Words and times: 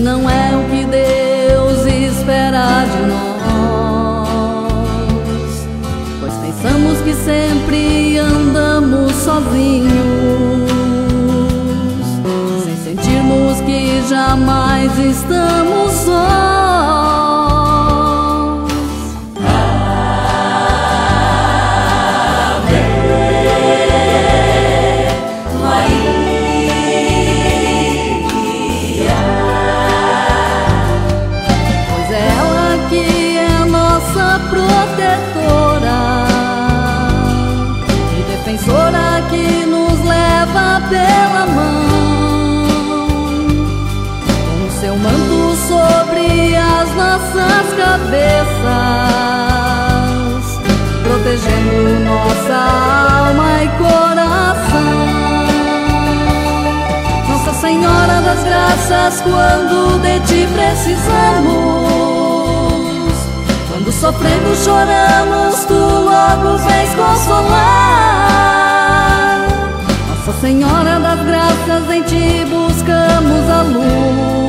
não 0.00 0.28
é 0.28 0.56
o 0.56 0.64
que 0.70 0.84
Deus 0.86 1.86
espera 1.86 2.84
de 2.86 3.06
nós. 3.06 4.28
Pois 6.20 6.34
pensamos 6.34 7.00
que 7.02 7.14
sempre 7.14 8.18
andamos 8.18 9.12
sozinhos, 9.12 9.90
sem 12.64 12.76
sentirmos 12.76 13.60
que 13.60 14.02
jamais 14.08 14.98
estamos. 14.98 15.69
Nossas 47.20 47.72
cabeças, 47.76 48.60
protegendo 51.02 52.00
nossa 52.04 52.54
alma 53.26 53.62
e 53.62 53.68
coração. 53.78 55.00
Nossa 57.28 57.52
Senhora 57.60 58.20
das 58.22 58.42
Graças, 58.44 59.20
quando 59.20 60.00
de 60.00 60.20
ti 60.20 60.48
precisamos, 60.52 61.50
quando 63.68 63.92
sofrendo 63.92 64.56
choramos, 64.56 65.64
tu 65.66 65.74
logo 65.74 66.58
vens 66.58 66.94
consolar. 66.94 68.00
Nossa 70.08 70.32
Senhora 70.40 70.98
das 71.00 71.20
Graças, 71.20 71.90
em 71.90 72.02
ti 72.02 72.46
buscamos 72.46 73.50
a 73.50 73.62
luz. 73.62 74.39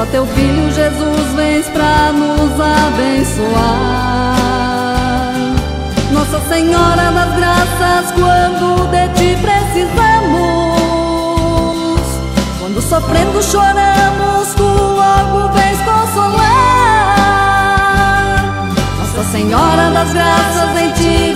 A 0.00 0.06
teu 0.06 0.24
filho 0.26 0.70
Jesus, 0.70 1.34
vens 1.34 1.66
pra 1.70 2.12
nos 2.12 2.52
abençoar. 2.60 4.36
Nossa 6.12 6.38
Senhora 6.48 7.10
das 7.10 7.34
Graças, 7.34 8.12
quando 8.12 8.86
de 8.92 9.08
ti 9.14 9.36
precisamos, 9.42 10.30
quando 12.60 12.80
sofrendo 12.80 13.42
choramos, 13.42 14.54
tu 14.54 14.62
logo 14.62 15.48
vens 15.52 15.80
consolar. 15.80 17.16
Nossa 18.98 19.24
Senhora 19.32 19.90
das 19.90 20.12
Graças, 20.12 20.76
em 20.80 20.92
ti 20.92 21.34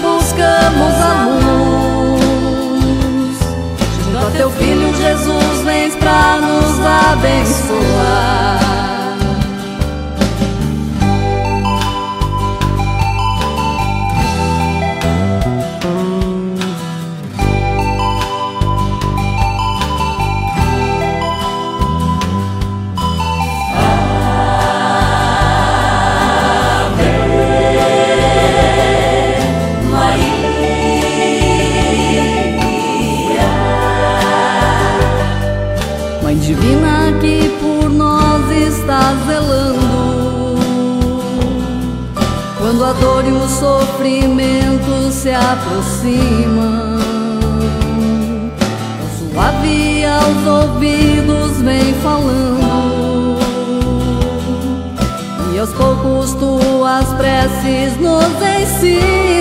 dor 43.63 43.83
e 43.83 43.85
o 43.85 43.87
sofrimento 43.87 45.11
se 45.13 45.31
aproximam, 45.31 46.99
suave 49.17 50.05
aos 50.05 50.47
ouvidos 50.47 51.63
vem 51.63 51.95
falando. 52.03 53.39
E 55.55 55.59
aos 55.59 55.71
poucos 55.71 56.35
tuas 56.35 57.07
preces 57.15 57.97
nos 58.01 58.25
ensinam. 58.43 59.32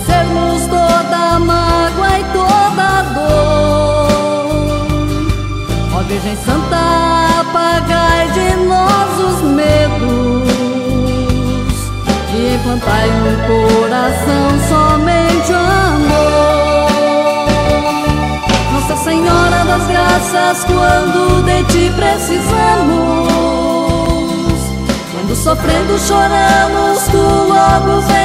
Esquecermos 0.00 0.62
toda 0.66 1.16
a 1.34 1.38
mágoa 1.38 2.18
e 2.18 2.24
toda 2.32 2.82
a 2.82 3.02
dor. 3.02 4.48
Ó 5.94 5.98
Virgem 6.04 6.36
Santa, 6.36 7.40
apagai 7.40 8.30
de 8.30 8.56
nós 8.64 9.18
os 9.18 9.42
medos 9.42 10.48
e 12.34 12.54
implantai 12.54 13.08
no 13.08 13.36
coração 13.46 14.48
somente 14.68 15.52
amor. 15.52 16.90
Nossa 18.72 18.96
Senhora 19.04 19.64
das 19.64 19.86
Graças, 19.86 20.64
quando 20.64 21.42
de 21.44 21.64
ti 21.64 21.92
precisamos, 21.94 23.28
quando 25.12 25.34
sofrendo 25.36 25.98
choramos, 25.98 27.02
tu 27.08 27.18
logo 27.18 28.00
vens 28.02 28.19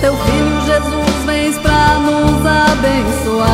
Teu 0.00 0.16
filho 0.16 0.60
Jesus 0.60 1.24
vens 1.26 1.58
pra 1.58 1.98
nos 1.98 2.46
abençoar. 2.46 3.48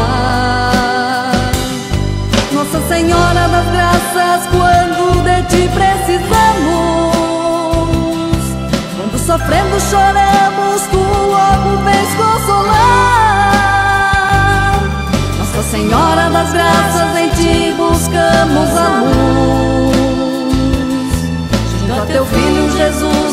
Nossa 2.52 2.80
Senhora 2.86 3.48
das 3.48 3.66
Graças, 3.72 4.46
quando 4.50 5.22
de 5.24 5.42
ti 5.48 5.68
precisamos, 5.72 7.16
quando 8.94 9.18
sofrendo 9.18 9.80
choramos, 9.80 10.82
tu 10.90 10.98
logo 10.98 11.82
vens 11.84 12.14
consolar. 12.14 13.54
Nossa 15.38 15.62
Senhora 15.70 16.28
das 16.28 16.52
Graças, 16.52 17.16
em 17.16 17.30
ti 17.30 17.72
buscamos 17.74 18.76
a 18.76 18.88
luz. 19.00 19.94
Junto 21.80 22.02
a 22.02 22.06
teu 22.06 22.26
filho 22.26 22.70
Jesus. 22.76 23.23